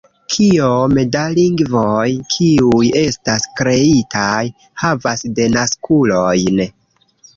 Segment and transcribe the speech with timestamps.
[0.33, 4.47] Kiom da lingvoj, kiuj estas kreitaj,
[4.85, 6.65] havas denaskulojn?